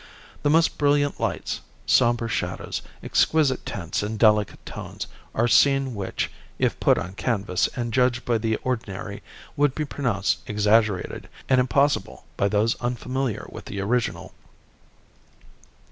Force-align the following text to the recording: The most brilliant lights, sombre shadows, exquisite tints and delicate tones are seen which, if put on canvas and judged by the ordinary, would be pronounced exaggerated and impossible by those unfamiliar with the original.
The 0.41 0.49
most 0.49 0.79
brilliant 0.79 1.19
lights, 1.19 1.61
sombre 1.85 2.27
shadows, 2.27 2.81
exquisite 3.03 3.67
tints 3.67 4.01
and 4.01 4.17
delicate 4.17 4.65
tones 4.65 5.05
are 5.35 5.47
seen 5.47 5.93
which, 5.93 6.31
if 6.57 6.79
put 6.79 6.97
on 6.97 7.13
canvas 7.13 7.69
and 7.75 7.93
judged 7.93 8.25
by 8.25 8.39
the 8.39 8.55
ordinary, 8.63 9.21
would 9.55 9.75
be 9.75 9.85
pronounced 9.85 10.39
exaggerated 10.49 11.29
and 11.47 11.59
impossible 11.59 12.25
by 12.35 12.47
those 12.49 12.73
unfamiliar 12.81 13.45
with 13.51 13.65
the 13.65 13.79
original. 13.79 14.33